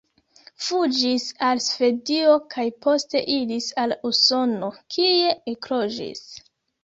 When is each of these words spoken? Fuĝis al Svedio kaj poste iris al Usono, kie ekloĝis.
Fuĝis 0.67 1.25
al 1.47 1.59
Svedio 1.65 2.31
kaj 2.55 2.65
poste 2.87 3.21
iris 3.35 3.67
al 3.83 3.93
Usono, 4.11 4.71
kie 4.95 5.37
ekloĝis. 5.55 6.25